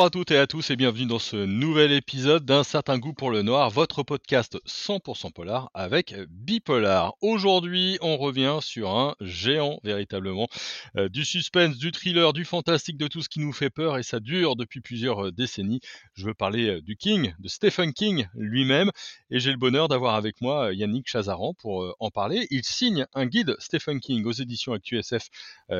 [0.00, 3.12] Bonjour à toutes et à tous et bienvenue dans ce nouvel épisode d'un certain goût
[3.12, 7.12] pour le noir, votre podcast 100% polar avec Bipolar.
[7.20, 10.48] Aujourd'hui, on revient sur un géant véritablement
[10.96, 14.02] euh, du suspense, du thriller, du fantastique, de tout ce qui nous fait peur et
[14.02, 15.82] ça dure depuis plusieurs euh, décennies.
[16.14, 18.90] Je veux parler euh, du King, de Stephen King lui-même
[19.30, 22.46] et j'ai le bonheur d'avoir avec moi Yannick Chazaran pour en parler.
[22.50, 25.28] Il signe un guide Stephen King aux éditions ActuSF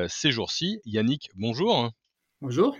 [0.07, 0.79] ces jours-ci.
[0.85, 1.89] Yannick, bonjour.
[2.39, 2.77] Bonjour.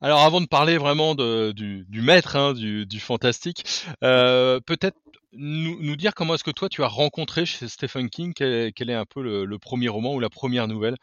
[0.00, 3.64] Alors avant de parler vraiment du, maître, hein, du, fantastique,
[4.02, 4.96] euh, peut-être
[5.32, 9.04] nous, dire comment est-ce que toi tu as rencontré chez Stephen King, quel, est un
[9.04, 10.96] peu le, premier roman ou la première nouvelle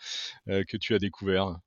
[0.50, 1.60] euh, que tu as découvert?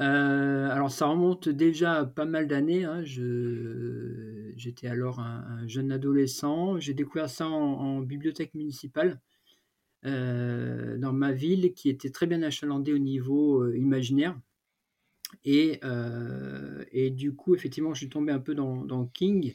[0.00, 2.84] Euh, alors ça remonte déjà à pas mal d'années.
[2.84, 3.02] Hein.
[3.04, 6.78] J'étais alors un, jeune adolescent.
[6.78, 9.20] J'ai découvert ça en, bibliothèque municipale
[10.04, 14.36] dans ma ville, qui était très bien achalandée au niveau imaginaire.
[15.46, 19.54] Euh, et, du coup, effectivement, je suis tombé un peu dans, King.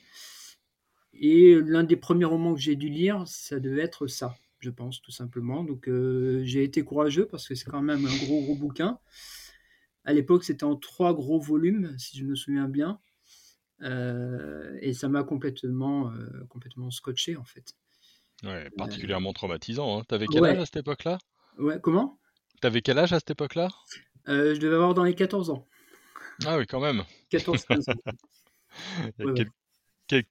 [1.13, 5.01] Et l'un des premiers romans que j'ai dû lire, ça devait être ça, je pense,
[5.01, 5.63] tout simplement.
[5.63, 8.99] Donc euh, j'ai été courageux parce que c'est quand même un gros, gros bouquin.
[10.05, 12.99] À l'époque, c'était en trois gros volumes, si je me souviens bien.
[13.81, 16.13] Euh, et ça m'a complètement,
[16.47, 17.73] complètement scotché, en fait.
[18.43, 19.99] Ouais, particulièrement traumatisant.
[19.99, 20.03] Hein.
[20.07, 21.17] T'avais quel âge à cette époque-là?
[21.57, 22.17] Ouais, comment?
[22.61, 23.69] T'avais quel âge à cette époque-là?
[24.30, 25.67] Je devais avoir dans les 14 ans.
[26.45, 27.03] Ah oui, quand même.
[27.31, 27.95] 14-15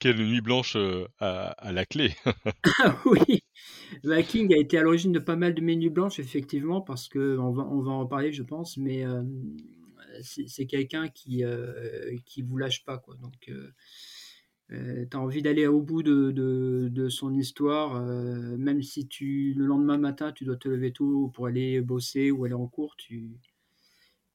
[0.01, 2.13] Quelle, nuit blanche euh, à, la clé.
[3.07, 3.45] oui,
[4.03, 7.09] bah, King a été à l'origine de pas mal de mes nuits blanches, effectivement, parce
[7.09, 9.23] que on va, on va en parler, je pense, mais euh,
[10.23, 13.15] c'est quelqu'un qui euh, qui vous lâche pas, quoi.
[13.23, 19.55] Donc, euh, tu as envie d'aller au bout de, de, son histoire, même si tu
[19.57, 22.97] le lendemain matin, tu dois te lever tôt pour aller bosser ou aller en cours,
[22.97, 23.31] tu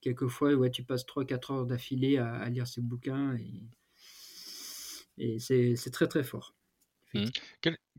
[0.04, 3.64] quelquefois, ouais, tu passes 3-4 heures d'affilée à, lire ces bouquins et,
[5.18, 6.54] et c'est très très fort.
[7.14, 7.26] Mmh.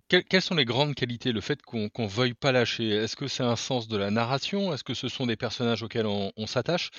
[0.09, 3.45] quelles sont les grandes qualités Le fait qu'on ne veuille pas lâcher, est-ce que c'est
[3.45, 4.75] un sens de la narration?
[4.75, 6.91] Est-ce que ce sont des personnages auxquels on, s'attache?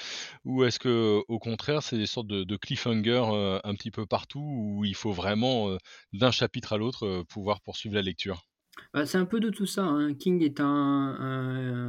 [0.46, 4.40] Ou est-ce que au contraire, c'est des sortes de, cliffhanger euh, un petit peu partout
[4.40, 5.78] où il faut vraiment, euh,
[6.14, 8.48] d'un chapitre à l'autre, euh, pouvoir poursuivre la lecture?
[8.94, 10.14] Bah, c'est un peu de tout ça, hein.
[10.14, 11.85] King est un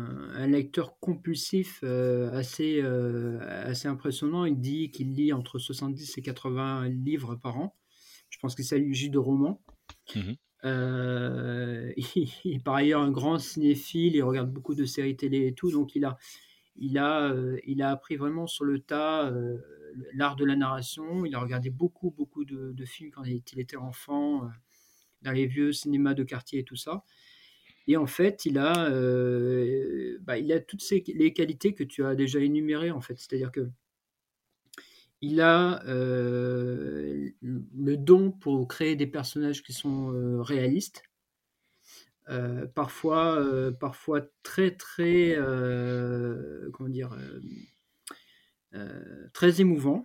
[0.47, 4.45] lecteur compulsif, euh, assez, euh, assez impressionnant.
[4.45, 7.77] Il dit qu'il lit entre 70 et 80 livres par an.
[8.31, 9.63] Je pense qu'il s'agit de romans.
[10.15, 10.33] Mmh
[10.65, 15.55] euh, il est par ailleurs un grand cinéphile, il regarde beaucoup de séries télé et
[15.55, 16.17] tout, donc il a
[16.77, 17.33] il a,
[17.67, 19.33] il a appris vraiment sur le tas,
[20.15, 21.25] l'art de la narration.
[21.25, 24.49] Il a regardé beaucoup, beaucoup de de films quand il était enfant,
[25.23, 27.05] dans les vieux cinémas de quartier et tout ça.
[27.89, 32.05] Et en fait, il a, euh, bah, il a toutes ces, les qualités que tu
[32.05, 33.19] as déjà énumérées, en fait.
[33.19, 33.69] C'est-à-dire que
[35.23, 41.03] il a euh, le don pour créer des personnages qui sont euh, réalistes,
[42.75, 43.41] parfois,
[43.79, 45.37] parfois très, très,
[46.73, 47.17] comment dire,
[49.33, 50.05] très émouvants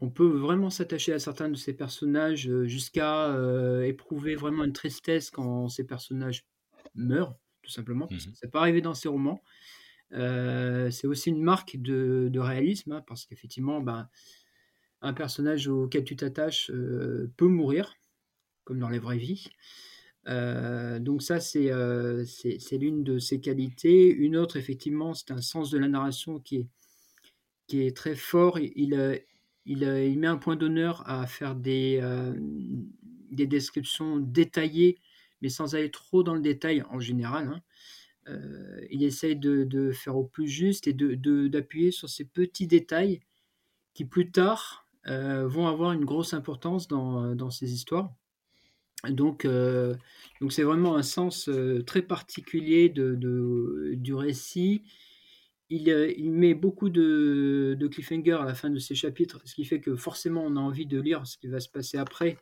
[0.00, 3.32] on peut vraiment s'attacher à certains de ces personnages jusqu'à
[3.84, 6.44] éprouver vraiment une tristesse quand ces personnages
[6.98, 8.08] meurent, tout simplement.
[8.10, 9.42] Mmh Ça n'est pas arrivé dans ces romans.
[10.12, 14.08] Euh, c'est aussi une marque de, réalisme, hein, parce qu'effectivement, ben,
[15.00, 16.70] un personnage auquel tu t'attaches
[17.36, 17.94] peut mourir,
[18.64, 19.48] comme dans les vraies vies.
[20.26, 21.68] donc ça, c'est
[22.72, 24.08] l'une de ses qualités.
[24.08, 26.66] Une autre, effectivement, c'est un sens de la narration qui est,
[27.68, 28.58] qui est très fort.
[28.58, 29.16] Il, euh,
[29.66, 32.34] il, met un point d'honneur à faire des, euh,
[33.30, 34.98] des descriptions détaillées,
[35.40, 37.48] mais sans aller trop dans le détail en général.
[37.48, 37.62] Hein.
[38.28, 43.20] Euh, il essaye de, faire au plus juste et d'appuyer sur ces petits détails
[43.94, 48.12] qui plus tard vont avoir une grosse importance dans, dans ces histoires.
[49.08, 51.48] Donc, donc c'est vraiment un sens
[51.86, 54.82] très particulier de, du récit
[55.70, 59.64] euh, il, met beaucoup de, de cliffhanger à la fin de ses chapitres, ce qui
[59.64, 62.38] fait que forcément on a envie de lire ce qui va se passer après,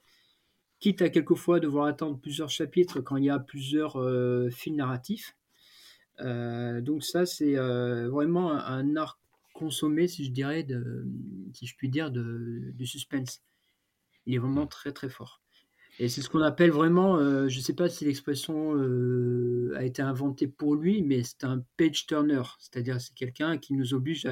[0.86, 5.36] quitte à quelquefois devoir attendre plusieurs chapitres quand il y a plusieurs euh, fils narratifs.
[6.20, 9.18] Euh, donc ça c'est vraiment un, art
[9.52, 11.04] consommé, si je dirais, de,
[11.54, 13.42] si je puis dire, de, du suspense.
[14.26, 15.40] Il est vraiment très très fort.
[15.98, 19.84] Et c'est ce qu'on appelle vraiment, euh, je ne sais pas si l'expression euh, a
[19.84, 24.28] été inventée pour lui, mais c'est un page turner, c'est-à-dire c'est quelqu'un qui nous oblige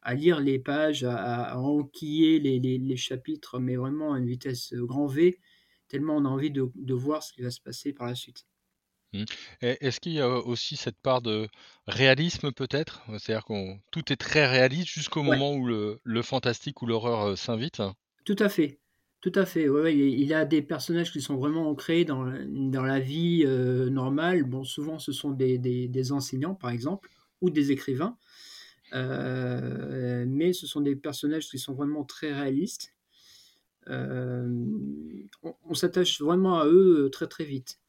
[0.00, 5.38] à, lire les pages, à, enquiller les, chapitres, mais vraiment à une vitesse grand V,
[5.88, 8.46] tellement on a envie de, voir ce qui va se passer par la suite.
[9.14, 9.24] Mmh.
[9.62, 11.48] est-ce qu'il y a aussi cette part de
[11.86, 13.02] réalisme peut-être?
[13.18, 17.80] C'est-à-dire qu'on tout est très réaliste jusqu'au moment où le le fantastique ou l'horreur, s'invite?
[18.26, 18.80] Tout à fait,
[19.22, 22.82] tout à fait, ouais, il y a des personnages qui sont vraiment ancrés dans dans
[22.82, 24.42] la vie, normale.
[24.44, 27.08] Bon, souvent ce sont des des enseignants, par exemple,
[27.40, 28.18] ou des écrivains,
[28.92, 32.92] mais ce sont des personnages qui sont vraiment très réalistes.
[33.88, 37.80] On s'attache vraiment à eux, très, très vite.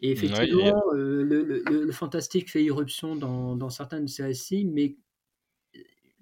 [0.00, 4.96] Et effectivement, euh, le, fantastique fait irruption dans, certains de ces récits, mais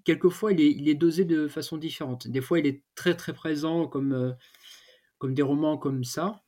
[0.04, 2.26] quelquefois il est, dosé de façon différente.
[2.28, 4.32] Des fois, il est très très présent comme, euh,
[5.18, 6.42] comme des romans comme ça.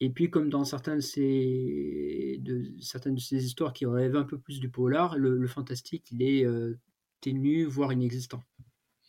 [0.00, 4.24] Et puis, comme dans certaines de ces, de, certaines de ces histoires qui relèvent un
[4.24, 6.78] peu plus du polar, le, fantastique, il est euh,
[7.20, 8.42] ténu, voire inexistant.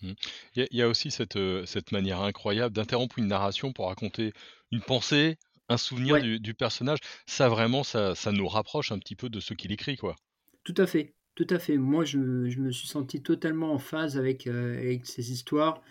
[0.02, 0.12] Mmh.
[0.56, 4.32] Il y, a aussi cette, cette manière incroyable d'interrompre une narration pour raconter
[4.72, 5.38] une pensée,
[5.70, 7.00] un souvenir du personnage.
[7.26, 10.16] Ça vraiment, ça ça nous rapproche un petit peu de ce qu'il écrit, quoi.
[10.64, 11.78] Tout à fait, tout à fait.
[11.78, 15.82] Moi, je me suis senti totalement en phase avec, euh, avec ces histoires.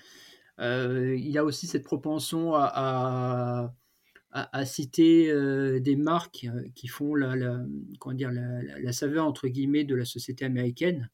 [0.60, 3.74] Euh, il y a aussi cette propension à
[4.32, 7.58] à citer, euh, des marques, qui font la la
[7.98, 8.30] comment dire?
[8.30, 11.08] La la saveur entre guillemets de la société américaine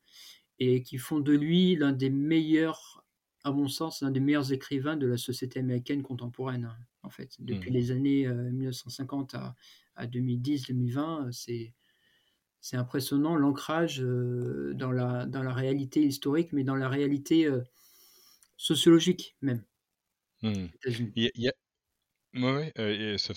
[0.58, 3.04] et qui font de lui l'un des meilleurs,
[3.44, 7.36] à mon sens, l'un des meilleurs écrivains de la société américaine contemporaine, en fait.
[7.40, 7.74] Depuis mmh.
[7.74, 9.54] les années 1950 à,
[9.98, 11.74] 2010-2020, c'est
[12.64, 17.50] c'est impressionnant l'ancrage dans, la, dans la réalité historique, mais dans la réalité
[18.56, 19.64] sociologique même.
[20.42, 20.66] Mmh.
[21.16, 21.52] Il y a,
[22.34, 23.34] ouais, et ça,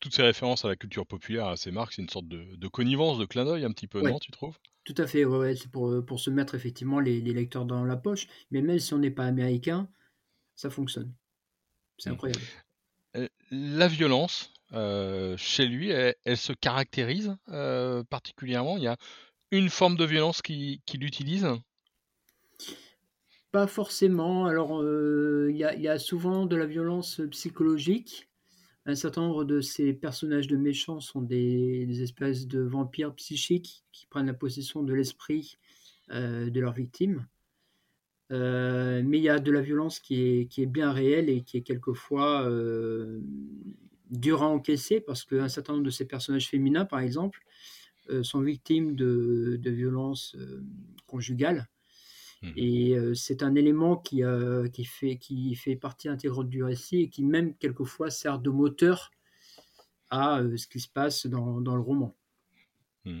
[0.00, 3.18] toutes ces références à la culture populaire, à ces marques, c'est une sorte de, connivence,
[3.18, 4.58] de clin d'œil un petit peu, non, tu trouves?
[4.84, 7.96] Tout à fait, ouais, c'est pour, pour se mettre effectivement les, les, lecteurs dans la
[7.96, 9.88] poche, mais même si on n'est pas américain,
[10.54, 11.12] ça fonctionne.
[11.98, 12.14] C'est mmh.
[12.14, 12.40] incroyable
[13.50, 14.52] la violence,
[15.36, 17.36] chez lui, elle se caractérise,
[18.10, 18.76] particulièrement?
[18.76, 18.96] Il y a
[19.50, 21.46] une forme de violence qu'il utilise?
[23.50, 24.46] Pas forcément.
[24.46, 28.27] Alors, il y a souvent de la violence, psychologique.
[28.88, 34.06] Un certain nombre de ces personnages de méchants sont des espèces de vampires psychiques qui
[34.06, 35.58] prennent la possession de l'esprit,
[36.10, 37.26] de leurs victimes.
[38.30, 41.62] Euh, mais il y a de la violence qui est, bien réelle et qui est
[41.62, 43.20] quelquefois euh,
[44.10, 47.42] dure à encaisser parce qu'un certain nombre de ces personnages féminins, par exemple,
[48.10, 50.34] euh, sont victimes de violences
[51.06, 51.68] conjugales.
[52.42, 52.52] Mmh.
[52.56, 54.22] Et c'est un élément qui,
[54.72, 59.10] qui, fait, qui fait partie intégrante du récit et qui même quelquefois sert de moteur
[60.10, 62.14] à ce qui se passe dans, dans le roman.
[63.04, 63.20] Mmh.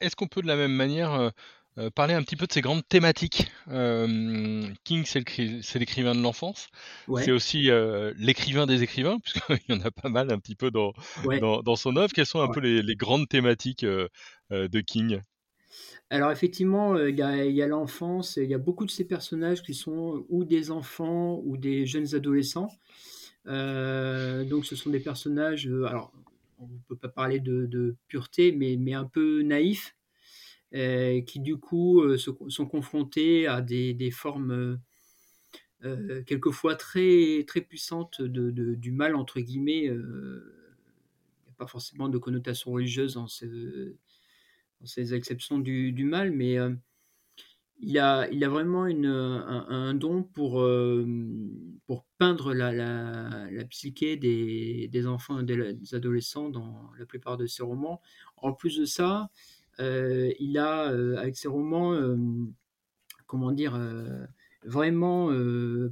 [0.00, 1.32] Est-ce qu'on peut de la même manière
[1.78, 3.46] euh, parler un petit peu de ces grandes thématiques.
[3.66, 6.68] King, c'est l'écrivain de l'enfance.
[7.16, 10.70] C'est aussi euh, l'écrivain des écrivains, puisqu'il y en a pas mal un petit peu
[10.70, 10.92] dans,
[11.62, 12.12] dans, son œuvre.
[12.12, 14.08] Quelles sont un peu les, grandes thématiques euh,
[14.50, 15.20] de King?
[16.10, 20.26] Alors effectivement, il y a, l'enfance, il y a beaucoup de ces personnages qui sont
[20.28, 22.68] ou des enfants ou des jeunes adolescents.
[23.46, 26.12] donc ce sont des personnages, alors
[26.60, 29.96] on ne peut pas parler de, pureté, mais, un peu naïfs,
[30.74, 34.78] euh, qui du coup euh, sont confrontés à des, formes
[35.84, 39.84] euh, quelquefois très, puissantes du mal, entre guillemets.
[39.84, 43.26] Il n'y a pas forcément de connotation religieuse dans,
[44.84, 46.56] ces exceptions du, mal, mais
[47.80, 50.64] il a, il a vraiment une, un, don pour,
[51.86, 57.46] pour peindre la, la, psyché des, des, enfants et des adolescents dans la plupart de
[57.46, 58.00] ses romans.
[58.36, 59.30] En plus de ça,
[59.80, 62.16] euh, il a, euh, avec ses romans, euh,
[63.26, 63.78] comment dire,
[64.64, 65.30] vraiment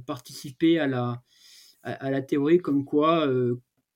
[0.05, 1.23] participé à la,
[1.83, 3.27] à, la théorie comme quoi,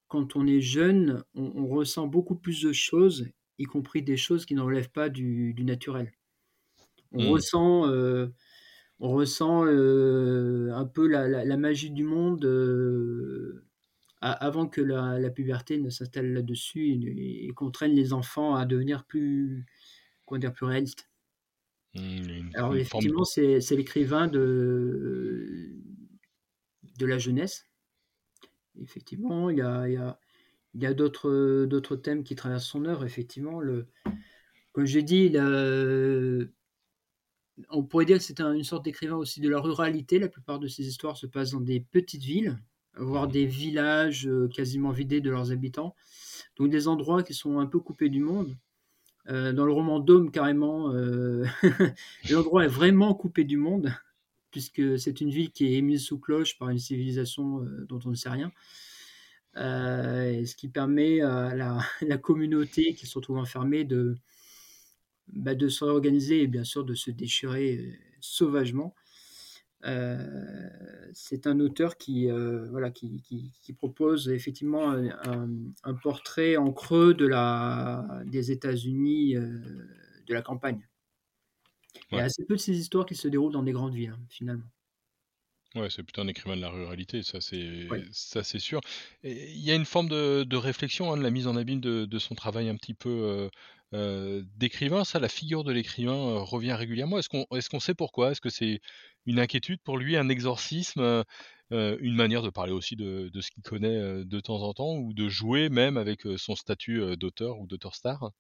[0.08, 3.28] quand on est jeune, on, ressent beaucoup plus de choses,
[3.64, 6.12] y compris des choses qui ne relèvent pas du, naturel.
[7.12, 7.30] On mmh.
[7.30, 7.88] ressent,
[9.00, 12.46] on ressent un peu la, magie du monde
[14.22, 19.66] avant que la, puberté ne s'installe là-dessus et, et, contraigne les enfants à devenir plus,
[20.26, 21.10] comment dire, plus réaliste.
[21.96, 25.76] Mmh, Alors effectivement, c'est l'écrivain de,
[26.98, 27.68] de la jeunesse.
[28.82, 30.20] Effectivement, il y a, il y a,
[30.74, 33.06] il y a d'autres thèmes qui traversent son œuvre.
[33.06, 33.88] Effectivement, le,
[34.72, 35.32] comme j'ai dit,
[37.70, 40.20] on pourrait dire que c'est une sorte d'écrivain aussi de la ruralité.
[40.20, 42.58] La plupart de ses histoires se passent dans des petites villes,
[42.96, 43.32] voire mmh.
[43.32, 45.96] des villages euh, quasiment vidés de leurs habitants.
[46.58, 48.56] Donc des endroits qui sont un peu coupés du monde.
[49.30, 51.46] Euh, dans le roman Dôme, carrément, euh,
[52.30, 53.94] l'endroit est vraiment coupé du monde,
[54.52, 58.10] puisque c'est une ville qui est mise sous cloche par une civilisation euh, dont on
[58.10, 58.52] ne sait rien.
[59.56, 64.16] Ce qui permet à la, la, communauté qui se retrouve enfermée de,
[65.28, 68.96] bah, de se réorganiser et bien sûr de se déchirer sauvagement.
[69.86, 70.70] Euh,
[71.14, 77.26] c'est un auteur qui, euh, voilà, qui, qui, propose effectivement un, portrait en creux de
[77.26, 79.60] la, des États-Unis euh,
[80.26, 80.88] de la campagne.
[82.12, 84.16] Il y a assez peu de ces histoires qui se déroulent dans des grandes villes,
[84.18, 84.70] hein, finalement.
[85.76, 88.80] Ouais, c'est plutôt un écrivain de la ruralité, ça c'est ça c'est sûr.
[89.24, 92.06] il y a une forme de, de réflexion, hein, de la mise en abîme de,
[92.06, 93.50] de son travail un petit peu
[94.56, 95.04] d'écrivain.
[95.04, 97.18] Ça, la figure de l'écrivain revient régulièrement.
[97.18, 98.32] Est-ce qu'on est-ce qu'on sait pourquoi?
[98.32, 98.82] Est-ce que c'est
[99.26, 101.24] une inquiétude pour lui, un exorcisme,
[101.72, 105.28] une manière de parler aussi de, ce qu'il connaît de temps en temps, ou de
[105.28, 108.32] jouer même avec son statut d'auteur ou d'auteur star?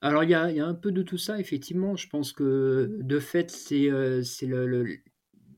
[0.00, 1.96] Alors il y a, un peu de tout ça, effectivement.
[1.96, 3.90] Je pense que de fait, c'est
[4.22, 5.00] c'est le,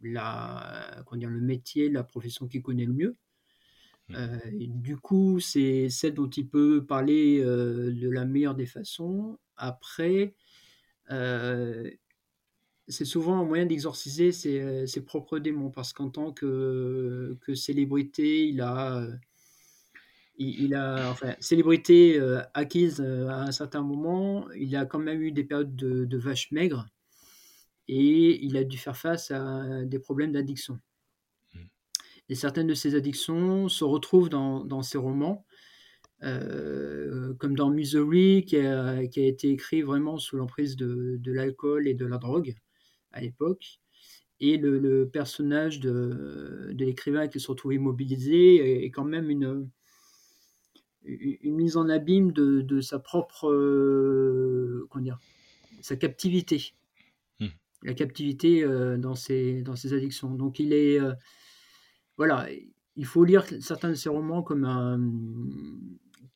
[0.02, 3.16] la, dire, le métier, la profession qu'il connaît le mieux.
[4.09, 4.14] Mmh.
[4.16, 9.38] Euh, du coup, c'est celle dont il peut parler de la meilleure des façons.
[9.57, 10.35] Après,
[12.88, 18.61] c'est souvent un moyen d'exorciser ses, propres démons, parce qu'en tant que, que, célébrité, il
[18.61, 19.07] a,
[20.37, 22.21] il, a enfin, célébrité
[22.54, 26.50] acquise à un certain moment, il a quand même eu des périodes de, de vaches
[26.52, 26.87] maigres,
[27.92, 30.78] et il a dû faire face à des problèmes d'addiction.
[32.28, 35.44] Et certaines de ces addictions se retrouvent dans, dans ses romans,
[36.23, 41.32] euh, comme dans Misery, qui a, qui a, été écrit vraiment sous l'emprise de, de
[41.32, 42.54] l'alcool et de la drogue
[43.11, 43.80] à l'époque.
[44.38, 49.68] Et le, personnage de, de l'écrivain qui se retrouve immobilisé est quand même une,
[51.02, 55.18] une mise en abîme de, de sa propre euh, comment dire,
[55.80, 56.75] sa captivité.
[57.82, 60.34] La captivité euh, dans, ses, dans addictions.
[60.34, 61.00] Donc il est
[62.16, 62.49] voilà,
[62.96, 64.66] il faut lire certains de ses romans comme,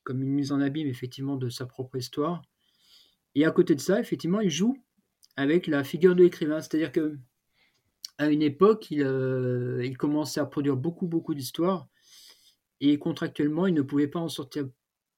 [0.03, 2.43] comme une mise en abîme effectivement de sa propre histoire.
[3.35, 4.77] Et à côté de ça, effectivement, il joue
[5.37, 6.61] avec la figure de l'écrivain.
[6.61, 7.19] C'est-à-dire que
[8.17, 11.89] à une époque, il, euh, il commençait à produire beaucoup, beaucoup d'histoires.
[12.81, 14.69] Et contractuellement, il ne pouvait pas en sortir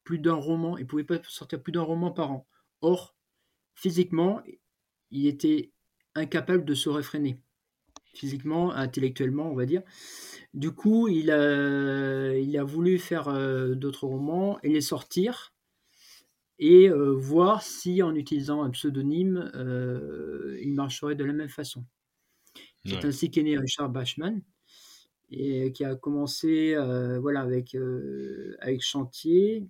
[0.03, 0.79] plus d'un roman.
[0.79, 2.47] Il pouvait pas sortir plus d'un roman par an.
[2.81, 3.15] Or,
[3.75, 4.43] physiquement,
[5.11, 5.73] il était
[6.17, 7.39] incapable de se réfréner.
[8.15, 9.83] Physiquement, intellectuellement, on va dire.
[10.55, 15.55] Du coup, il a, il a voulu faire euh, d'autres romans et les sortir
[16.59, 21.85] et euh, voir si en utilisant un pseudonyme, euh, il marcherait de la même façon.
[22.87, 24.41] C'est ainsi qu'est né Richard Bachman
[25.29, 26.77] et qui a commencé
[27.21, 27.77] voilà, avec,
[28.61, 29.67] avec Chantier,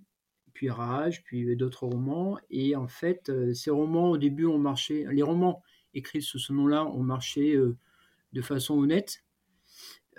[0.53, 2.37] puis Rage, puis d'autres romans.
[2.51, 5.63] Et en fait, ces romans au début ont marché, les romans
[5.97, 7.57] écrits sous ce nom-là ont marché
[8.33, 9.23] de façon honnête.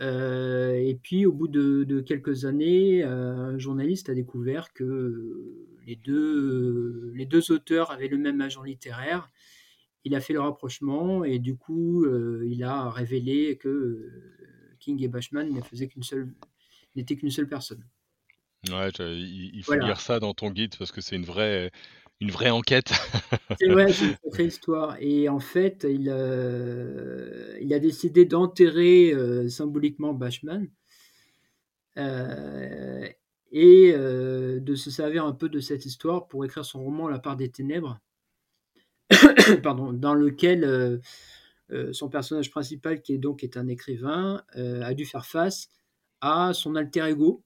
[0.01, 5.97] Euh, et puis, au bout de, quelques années, euh, un journaliste a découvert que les
[5.97, 9.31] deux, les deux auteurs avaient le même agent littéraire.
[10.05, 14.09] Il a fait le rapprochement et du coup, euh, il a révélé que
[14.79, 16.33] King et Bashman ne faisaient qu'une seule,
[16.95, 17.85] n'étaient qu'une seule personne.
[18.71, 21.71] Ouais, il faut lire ça dans ton guide parce que c'est une vraie,
[22.21, 22.93] une vraie enquête.
[23.59, 24.97] c'est vrai, c'est une sacrée histoire.
[25.01, 30.69] Et en fait, il, euh, il a décidé d'enterrer euh, symboliquement Bachman
[31.97, 33.09] euh,
[33.51, 37.37] et de se servir un peu de cette histoire pour écrire son roman La part
[37.37, 37.99] des ténèbres,
[39.63, 41.01] Pardon, dans lequel
[41.93, 45.71] son personnage principal, qui est donc est un écrivain, a dû faire face
[46.21, 47.43] à son alter ego,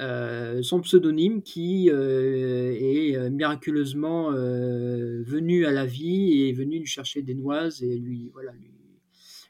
[0.00, 6.78] euh, son pseudonyme qui euh, est euh, miraculeusement venu à la vie et est venu
[6.78, 8.52] lui chercher des noises et lui, voilà,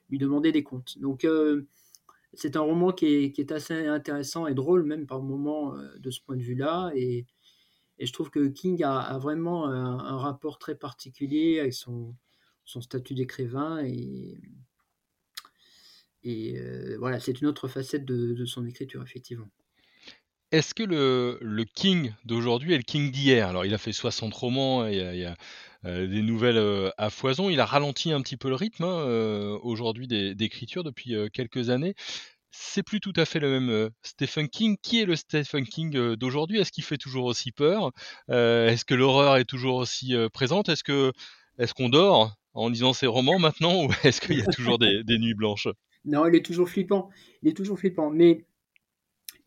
[0.08, 0.98] lui, demander des comptes.
[0.98, 1.26] Donc
[2.32, 6.36] c'est un roman qui est, assez intéressant et drôle même par moments de ce point
[6.36, 6.92] de vue-là.
[6.96, 7.26] Et,
[8.00, 12.14] je trouve que King a, vraiment un, rapport très particulier avec son,
[12.64, 13.84] son statut d'écrivain.
[13.84, 14.38] Et,
[16.22, 16.58] et
[16.98, 19.50] voilà, c'est une autre facette de son écriture, effectivement.
[20.50, 23.48] Est-ce que le King d'aujourd'hui est le King d'hier?
[23.48, 25.36] Alors il a fait 60 romans il y a
[25.84, 27.50] euh, des nouvelles, euh, à foison.
[27.50, 31.94] Il a ralenti un petit peu le rythme, hein, euh, aujourd'hui d'écriture depuis, quelques années.
[32.50, 34.76] C'est plus tout à fait le même, Stephen King.
[34.82, 36.58] Qui est le Stephen King, d'aujourd'hui?
[36.58, 37.92] Est-ce qu'il fait toujours aussi peur?
[38.28, 40.68] est-ce que l'horreur est toujours aussi, présente?
[40.68, 41.12] Est-ce que
[41.58, 45.04] est-ce qu'on dort en lisant ses romans maintenant ou est-ce qu'il y a toujours des
[45.04, 45.68] des nuits blanches?
[46.04, 47.10] Non, il est toujours flippant.
[47.42, 48.44] Il est toujours flippant, mais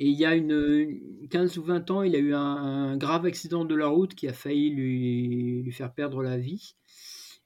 [0.01, 3.65] et il y a une, 15 ou 20 ans, il a eu un, grave accident
[3.65, 6.73] de la route qui a failli lui, faire perdre la vie.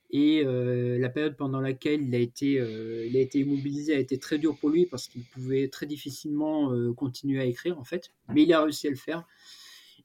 [0.10, 4.38] Et la période pendant laquelle il a été, il a été immobilisé a été très
[4.38, 8.54] dure pour lui parce qu'il pouvait très difficilement continuer à écrire en fait, mais il
[8.54, 9.26] a réussi à le faire.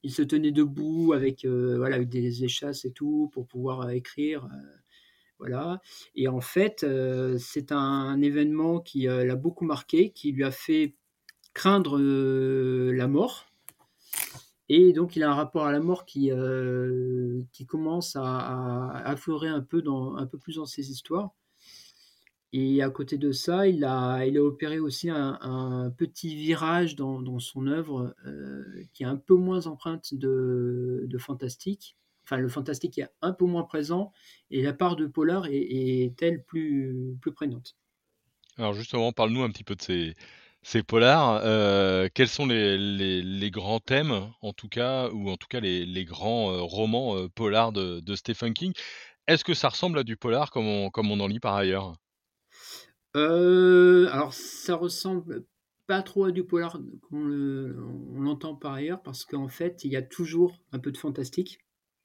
[0.02, 4.48] Il se tenait debout avec, voilà, avec des échasses et tout pour pouvoir écrire.
[5.38, 5.80] Voilà.
[6.16, 6.84] Et en fait,
[7.38, 10.96] c'est un, événement qui l'a beaucoup marqué, qui lui a fait
[11.54, 13.46] craindre la mort.
[14.72, 19.48] Et donc, il a un rapport à la mort qui, euh, qui commence à, affleurer
[19.48, 21.30] un peu, dans, un peu plus dans ses histoires.
[22.52, 27.40] Et à côté de ça, il a, il a opéré aussi un, petit virage dans,
[27.40, 31.96] son œuvre euh, qui est un peu moins empreinte de, de, fantastique.
[32.24, 34.12] Enfin, le fantastique est un peu moins présent
[34.52, 37.76] et la part de polar est, est plus, plus prégnante?
[38.56, 40.14] Alors justement, parle-nous un petit peu de ces,
[40.62, 41.40] c'est polar.
[41.44, 46.52] Euh, quels sont les, grands thèmes, en tout cas, ou en tout cas les, grands
[46.52, 48.72] euh, romans euh, polars de, Stephen King?
[49.26, 51.94] Est-ce que ça ressemble à du polar comme on, comme on en lit par ailleurs?
[53.14, 55.44] Alors, ça ressemble
[55.86, 57.74] pas trop à du polar comme
[58.14, 61.58] on l'entend par ailleurs, parce qu'en fait, il y a toujours un peu de fantastique.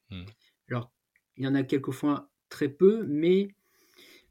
[0.10, 0.24] Mmh.
[0.70, 0.92] Alors,
[1.38, 3.50] il y en a quelquefois très peu, mais euh,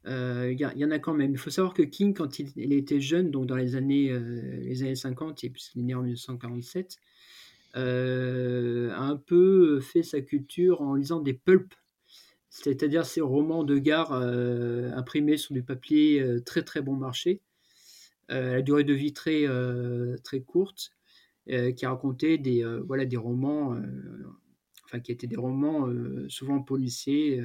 [0.07, 1.31] il y, en a quand même.
[1.31, 4.83] Il faut savoir que King, quand il, était jeune, donc dans les années, euh, les
[4.83, 6.97] années 50, puisqu'il est né en 1947,
[7.75, 11.75] euh, a un peu fait sa culture en lisant des pulps,
[12.49, 17.41] c'est-à-dire ces romans de gare imprimés sur du papier très très bon marché,
[18.29, 19.45] la durée de vie très,
[20.23, 20.91] très courte,
[21.47, 23.77] qui racontait des, voilà, des romans,
[24.85, 25.89] enfin qui étaient des romans
[26.29, 27.41] souvent policiers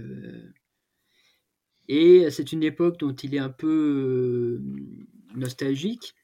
[1.92, 6.14] et c'est une époque dont il est un peu euh, nostalgique.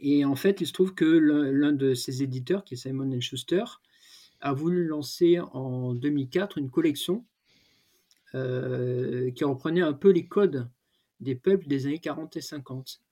[0.00, 3.62] Et en fait, il se trouve que l'un de ses éditeurs, qui est Simon Schuster,
[4.40, 7.26] a voulu lancer en 2004 une collection
[8.34, 10.66] euh, qui reprenait un peu les codes
[11.20, 13.02] des peuples des années 40 et 50.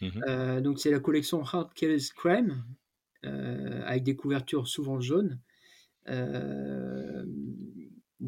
[0.00, 0.24] Mhm.
[0.28, 2.64] Euh, donc c'est la collection Hard Kills Crime,
[3.22, 5.38] avec des couvertures souvent jaunes.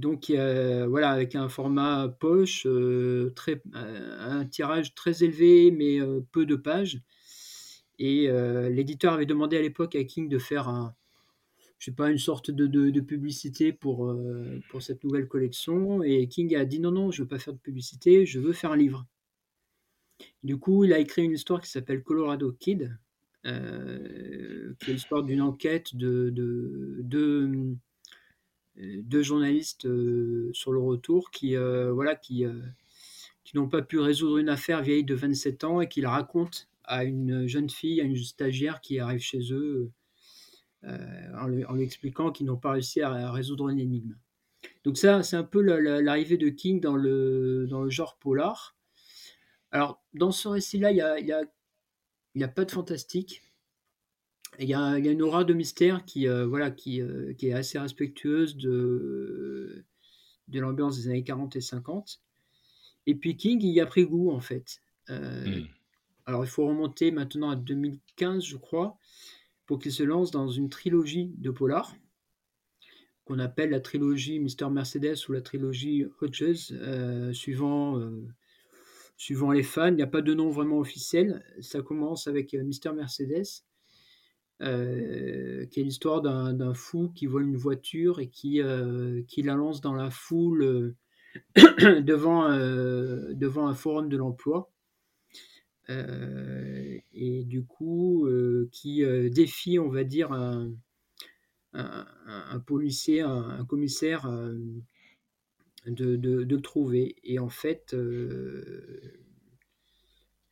[0.01, 6.47] Donc voilà, avec un format poche, euh, euh, un tirage très élevé, mais euh, peu
[6.47, 7.01] de pages.
[7.99, 8.29] Et
[8.71, 10.95] l'éditeur avait demandé à l'époque à King de faire
[11.79, 14.17] je sais pas, une sorte de, publicité pour,
[14.81, 16.03] cette nouvelle collection.
[16.03, 18.73] Et King a dit non, non, je veux pas faire de publicité, je veux faire
[18.73, 19.07] un livre.
[20.43, 22.97] Du coup, il a écrit une histoire qui s'appelle Colorado Kid,
[23.45, 26.31] qui est l'histoire d'une enquête de
[28.77, 32.61] deux journalistes euh, sur le retour qui, euh, voilà, qui, euh,
[33.45, 36.61] qui n'ont pas pu résoudre une affaire vieille de 27 ans et qui la racontent
[36.85, 39.91] à une jeune fille, à une stagiaire qui arrive chez eux
[40.83, 44.17] en lui, expliquant qu'ils n'ont pas réussi à, résoudre une énigme.
[44.85, 48.77] Donc ça, c'est un peu l'arrivée de King dans le, dans le genre polar.
[49.73, 51.35] Alors, dans ce récit-là, il n'y a, y
[52.35, 53.43] y a, pas de fantastique.
[54.59, 57.79] Il y, a, une aura de mystère qui, euh, voilà, qui, euh, qui, est assez
[57.79, 59.85] respectueuse de,
[60.49, 62.21] de l'ambiance des années 40 et 50.
[63.07, 64.83] Et puis King, il y a pris goût, en fait.
[65.09, 65.67] Euh, hmm.
[66.27, 68.99] Alors, il faut remonter maintenant à 2015, je crois,
[69.67, 71.95] pour qu'il se lance dans une trilogie de polar
[73.25, 76.75] qu'on appelle la trilogie Mister Mercedes ou la trilogie Hodges,
[77.33, 78.01] suivant,
[79.17, 79.89] suivant les fans.
[79.89, 81.45] Il n'y a pas de nom vraiment officiel.
[81.61, 83.63] Ça commence avec Mister Mercedes
[84.63, 89.55] euh, qui est l'histoire d'un fou qui vole une voiture et qui, euh, qui la
[89.55, 94.71] lance dans la foule euh, devant, devant un forum de l'emploi.
[95.89, 98.29] et du coup,
[98.71, 100.73] qui défie, on va dire, un,
[101.73, 104.29] un, policier, un, commissaire
[105.87, 107.17] de, de, de, le trouver.
[107.23, 107.95] Et en fait,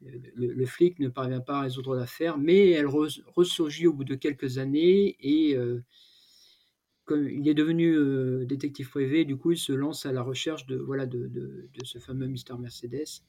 [0.00, 4.58] le, flic ne parvient pas à résoudre l'affaire, mais elle ressurgit au bout de quelques
[4.58, 5.82] années et euh,
[7.04, 10.66] comme il est devenu euh, détective privé, du coup il se lance à la recherche
[10.66, 13.22] de, voilà, de, ce fameux Mister Mercedes,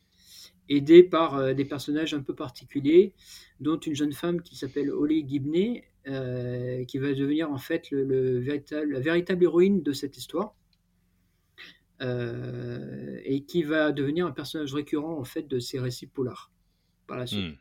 [0.68, 3.14] aidé par euh, des personnages un peu particuliers,
[3.60, 5.84] dont une jeune femme qui s'appelle Holly Gibney,
[6.88, 10.56] qui va devenir en fait la véritable héroïne de cette histoire.
[12.02, 16.52] et qui va devenir un personnage récurrent en fait de ces récits polars
[17.10, 17.56] par la suite.
[17.56, 17.58] Hmm.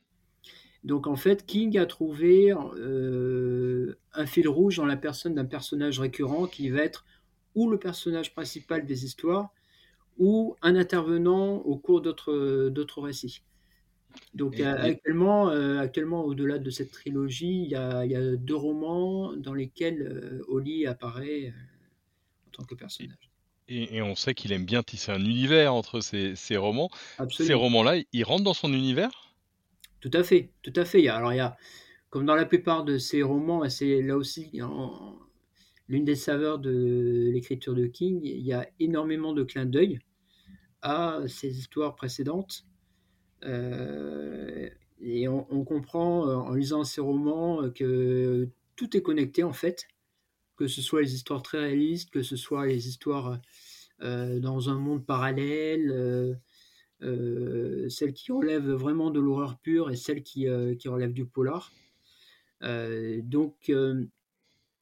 [0.84, 5.98] Donc en fait, King a trouvé euh, un fil rouge dans la personne d'un personnage
[5.98, 7.04] récurrent qui va être
[7.56, 9.50] ou le personnage principal des histoires
[10.18, 13.42] ou un intervenant au cours d'autres récits.
[14.34, 18.56] Donc actuellement, euh, actuellement au-delà de cette trilogie, il y, a, il y, a, deux
[18.56, 21.52] romans dans lesquels euh, Oli apparaît
[22.46, 23.30] en tant que personnage.
[23.68, 26.90] Et, on sait qu'il aime bien tisser un univers entre ses, romans.
[27.30, 29.27] Ces romans-là, ils rentrent dans son univers?
[30.00, 31.08] Tout à fait, tout à fait.
[31.08, 31.56] Alors il y a,
[32.10, 34.50] comme dans la plupart de ses romans, et c'est là aussi
[35.88, 39.98] l'une des saveurs de l'écriture de King, il y a énormément de clins d'œil
[40.82, 42.64] à ses histoires précédentes.
[43.44, 44.68] Euh,
[45.00, 49.86] et on, comprend euh, en lisant ses romans que tout est connecté en fait,
[50.56, 53.40] que ce soit les histoires très réalistes, que ce soit les histoires
[54.02, 56.40] euh, dans un monde parallèle,
[57.00, 60.46] celles qui relèvent vraiment de l'horreur pure et celles qui,
[60.78, 61.72] qui relèvent du polar.
[62.62, 63.70] donc,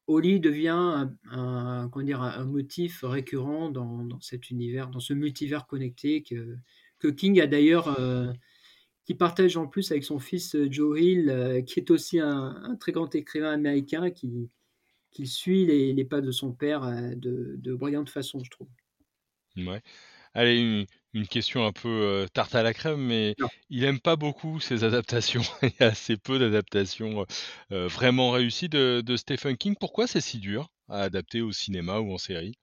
[0.07, 6.23] Oli devient un, dire, un, motif récurrent dans, dans, cet univers, dans ce multivers connecté
[6.23, 6.57] que,
[6.99, 8.31] que King a d'ailleurs, euh,
[9.05, 12.77] qui partage en plus avec son fils euh, Joe Hill, euh, qui est aussi un,
[12.79, 14.49] très grand écrivain américain qui,
[15.11, 18.69] qui suit les, les, pas de son père de, de brillante façon, je trouve.
[19.57, 19.81] Ouais.
[20.37, 23.33] Allez, une, question un peu tarte à la crème, mais
[23.71, 25.41] il aime pas beaucoup ces adaptations.
[25.63, 27.25] il y a assez peu d'adaptations
[27.71, 29.73] vraiment réussies de, Stephen King.
[29.79, 32.53] Pourquoi c'est si dur à adapter au cinéma ou en série?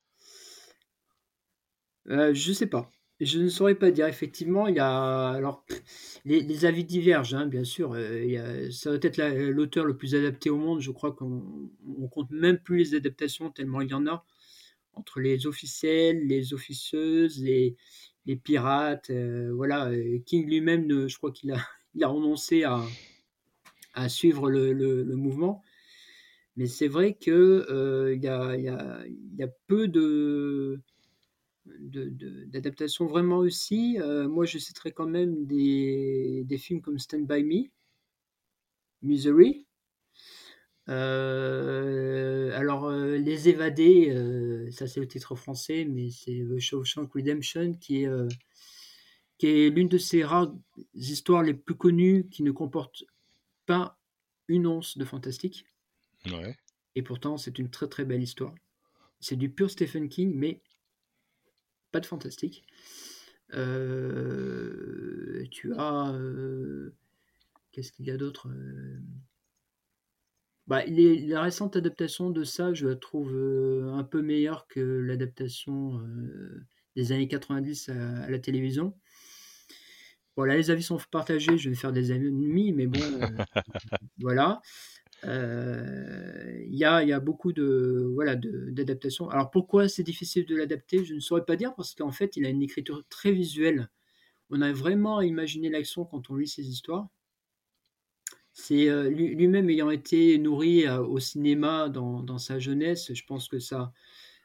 [2.10, 2.92] Euh, Je sais pas.
[3.18, 4.06] Je ne saurais pas dire.
[4.06, 5.66] Effectivement, il y a alors
[6.24, 7.96] les, avis divergent, hein, bien sûr.
[8.70, 10.80] ça doit être l'auteur le plus adapté au monde.
[10.80, 11.42] Je crois qu'on
[11.84, 14.24] ne compte même plus les adaptations tellement il y en a
[14.96, 17.76] entre les officiels, les officieuses, les,
[18.26, 19.10] les pirates.
[19.10, 19.90] Euh, voilà,
[20.26, 21.58] King lui-même, je crois qu'il a,
[21.94, 22.82] il a renoncé à,
[23.94, 25.62] à suivre le, le, mouvement.
[26.56, 28.64] Mais c'est vrai qu'il euh, y, a, y,
[29.36, 30.80] y, a, peu de,
[31.66, 33.98] d'adaptations vraiment aussi.
[34.00, 37.70] Euh, moi, je citerai quand même des, des, films comme Stand By Me,
[39.02, 39.73] Misery, euh,
[40.86, 47.74] alors, euh, Les Évadés, euh, ça c'est le titre français, mais c'est The Shawshank Redemption
[47.74, 48.10] qui est,
[49.38, 50.54] qui est l'une de ces rares
[50.94, 53.04] histoires les plus connues qui ne comporte
[53.66, 53.98] pas
[54.48, 55.66] une once de fantastique.
[56.26, 56.56] Ouais.
[56.94, 58.54] Et pourtant, c'est une très très belle histoire.
[59.20, 60.60] C'est du pur Stephen King, mais
[61.92, 62.66] pas de fantastique.
[63.50, 63.58] tu
[65.78, 66.14] as.
[67.72, 68.48] Qu'est-ce qu'il y a d'autre
[70.66, 75.98] bah, la récente adaptation de ça, je la trouve euh, un peu meilleure que l'adaptation
[76.00, 78.94] euh, des années 90 à, la télévision.
[80.36, 83.26] Voilà, les avis sont partagés, je vais faire des ennemis, mais bon, euh,
[84.18, 84.62] voilà.
[85.22, 89.28] Il y, a, y, a, beaucoup de voilà d'adaptations.
[89.30, 91.04] Alors pourquoi c'est difficile de l'adapter?
[91.04, 93.88] Je ne saurais pas dire parce qu'en fait, il a une écriture très visuelle.
[94.50, 97.08] On a vraiment à imaginer l'action quand on lit ses histoires.
[98.56, 103.58] C'est euh, lui-même ayant été nourri euh, au cinéma dans, sa jeunesse, je pense que
[103.58, 103.92] ça,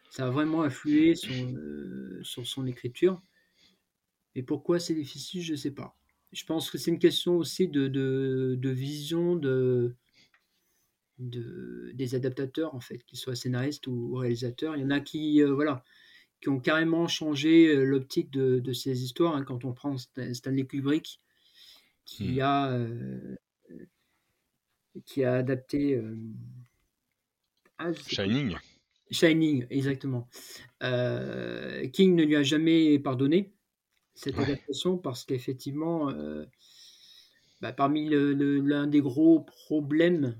[0.09, 3.21] ça a vraiment influé euh, sur son écriture.
[4.33, 5.95] Et pourquoi c'est difficile, je ne sais pas.
[6.31, 9.95] Je pense que c'est une question aussi de, de, vision de,
[11.19, 14.75] de, des adaptateurs, en fait, qu'ils soient scénaristes ou réalisateurs.
[14.75, 15.83] Il y en a qui, voilà,
[16.41, 19.35] qui ont carrément changé l'optique de, ces histoires.
[19.35, 19.43] Hein.
[19.43, 21.21] quand on prend Stanley Kubrick,
[22.05, 22.41] qui hmm.
[22.41, 22.87] a
[25.05, 25.95] qui a adapté.
[25.95, 26.15] Euh,
[27.77, 28.55] ah, Shining.
[29.11, 30.27] Shining, exactement.
[30.83, 33.53] Euh, King ne lui a jamais pardonné
[34.13, 36.45] cette adaptation parce qu'effectivement, euh,
[37.61, 40.37] bah, parmi l'un des gros problèmes,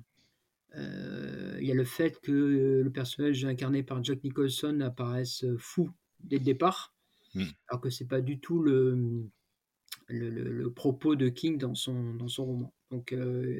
[0.75, 6.37] il y a le fait que le personnage incarné par Jack Nicholson apparaisse fou dès
[6.37, 6.93] le départ,
[7.33, 7.45] hmm.
[7.69, 9.27] alors que c'est pas du tout le,
[10.09, 12.73] le, propos de King dans son, dans son roman.
[12.91, 13.15] Donc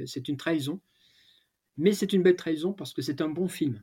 [0.05, 0.79] c'est une trahison.
[1.79, 3.81] Mais c'est une belle trahison parce que c'est un bon film.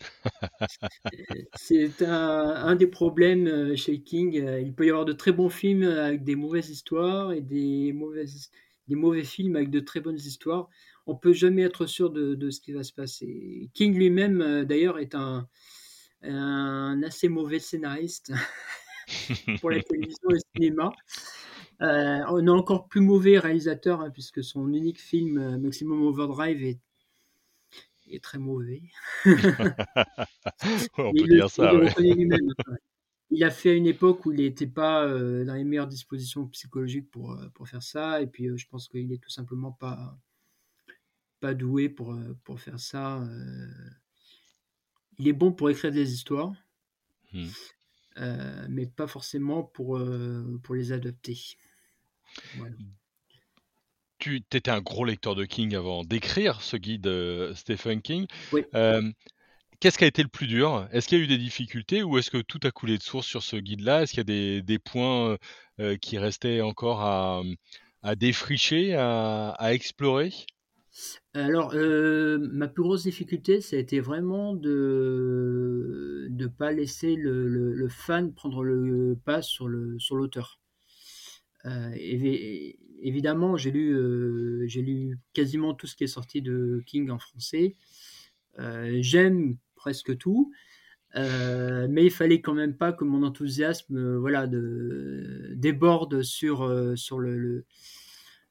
[1.56, 4.34] c'est un, des problèmes euh, chez King.
[4.62, 8.50] Il peut y avoir de très bons films avec des mauvaises histoires et des, mauvaises,
[8.88, 10.68] des mauvais films avec de très bonnes histoires.
[11.06, 13.70] On peut jamais être sûr de, ce qui va se passer.
[13.72, 15.48] King lui-même, euh, d'ailleurs, est un,
[16.22, 18.32] un, assez mauvais scénariste
[19.60, 20.92] pour la télévision et le cinéma.
[21.82, 26.80] Euh, on a encore plus mauvais réalisateur, hein, puisque son unique film, Maximum Overdrive, est
[28.08, 28.82] est très mauvais.
[30.98, 31.72] On peut dire ça.
[33.30, 36.46] Il a fait à une époque où il n'était pas euh, dans les meilleures dispositions
[36.46, 38.22] psychologiques pour, euh, pour faire ça.
[38.22, 40.16] Et puis, euh, je pense qu'il est tout simplement pas,
[41.40, 43.28] pas doué pour, pour faire ça.
[45.18, 46.52] il est bon pour écrire des histoires,
[47.32, 47.48] hmm.
[48.68, 50.00] mais pas forcément pour,
[50.62, 51.36] pour les adapter.
[52.58, 52.76] Voilà
[54.26, 57.08] tu étais un gros lecteur de King avant d'écrire ce guide
[57.54, 58.26] Stephen King.
[58.52, 58.64] Oui.
[58.74, 59.02] Euh,
[59.80, 60.88] Qu'est-ce qui a été le plus dur?
[60.92, 63.26] Est-ce qu'il y a eu des difficultés ou est-ce que tout a coulé de source
[63.26, 64.02] sur ce guide-là?
[64.02, 65.36] Est-ce qu'il y a des des points,
[65.80, 67.42] heu qui restaient encore à,
[68.02, 70.32] à défricher, à à explorer?
[71.34, 77.74] Alors, ma plus grosse difficulté, ça a été vraiment de de pas laisser le le
[77.74, 80.58] le fan prendre le pas sur l'auteur.
[81.94, 87.18] Évi évidemment, j'ai lu, j'ai lu quasiment tout ce qui est sorti de King en
[87.18, 87.74] français.
[88.58, 90.52] Heu, j'aime presque tout,
[91.14, 97.64] mais il fallait quand même pas que mon enthousiasme, voilà, de déborde sur, sur le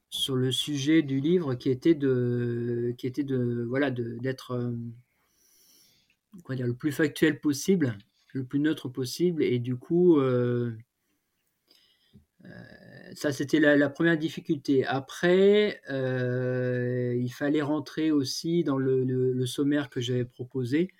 [0.08, 4.74] sur le sujet du livre qui était de de d'être?
[6.48, 7.96] Le plus factuel possible,
[8.34, 10.20] le plus neutre possible et du coup,
[13.14, 14.84] ça c'était la 1re difficulté.
[14.86, 20.90] Après, heu, il fallait rentrer aussi dans le sommaire que j'avais proposé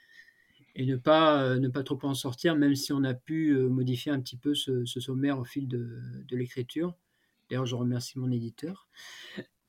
[0.76, 3.68] et ne pas, heu, ne pas trop en sortir, même si on a pu, heu,
[3.68, 6.94] modifier un petit peu ce sommaire au fil de de l'écriture.
[7.50, 8.88] D'ailleurs, je remercie mon éditeur,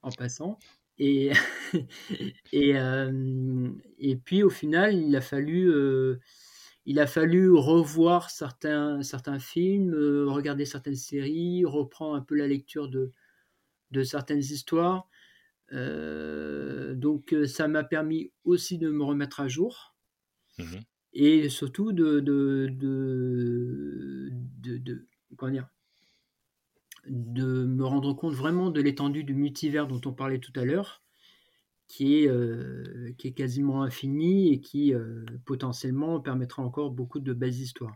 [0.03, 0.59] en passant
[0.99, 1.31] et
[2.53, 2.73] et
[3.99, 5.71] et puis au final, il a fallu,
[6.87, 12.47] il a fallu revoir certains certains films, heu, regarder certaines séries, reprendre un peu la
[12.47, 13.13] lecture de
[13.91, 15.09] de certaines histoires.
[15.73, 19.95] Heu, donc heu, ça m'a permis aussi de me remettre à jour
[20.57, 20.83] Mmh mh.
[21.13, 24.29] et surtout de de de
[24.61, 25.69] de de comment dire?
[27.09, 31.03] De me rendre compte vraiment de l'étendue du multivers dont on parlait tout à l'heure,
[31.87, 37.33] qui est, heu, qui est quasiment infini et qui, heu, potentiellement permettra encore beaucoup de
[37.33, 37.95] belles histoires.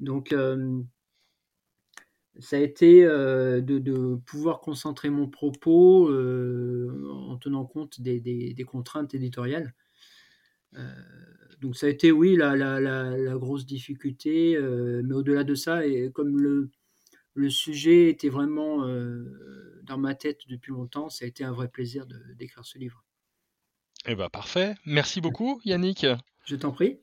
[0.00, 0.86] Donc hem
[2.38, 9.72] ça a été, de pouvoir concentrer mon propos, en tenant compte des contraintes éditoriales.
[11.60, 14.58] Donc ça a été oui la la la grosse difficulté,
[15.04, 16.70] mais au-delà de ça et comme le
[17.34, 18.86] le sujet était vraiment,
[19.84, 23.02] dans ma tête depuis longtemps, ça a été un vrai plaisir d'écrire ce livre.
[24.06, 24.74] Et bah, parfait.
[24.84, 25.22] Merci Mmh.
[25.22, 26.06] beaucoup Yannick.
[26.44, 27.00] Je t'en prie.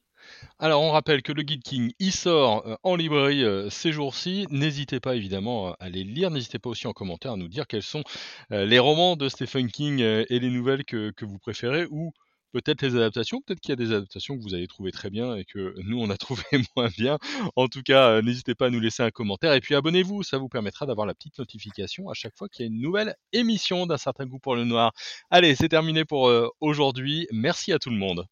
[0.60, 4.46] Alors on rappelle que le Guide King, il sort, heu, en librairie, heu, ces jours-ci.
[4.50, 6.32] N'hésitez pas évidemment à les lire.
[6.32, 8.04] N'hésitez pas aussi en commentaire à nous dire quels sont,
[8.52, 12.12] heu, les romans de Stephen King, et les nouvelles que que vous préférez ou
[12.54, 13.42] peut-être les adaptations.
[13.42, 16.00] Peut-être qu'il y a des adaptations que vous avez trouvées très bien et que nous
[16.00, 16.44] on a trouvé
[16.76, 17.18] moins bien.
[17.56, 20.38] En tout cas, heu, n'hésitez pas à nous laisser un commentaire et puis abonnez-vous, ça
[20.38, 23.86] vous permettra d'avoir la petite notification à chaque fois qu'il y a une nouvelle émission
[23.86, 24.94] d'Un certain goût pour le noir.
[25.30, 27.28] Allez, c'est terminé pour, heu, aujourd'hui.
[27.32, 28.26] Merci à tout le monde.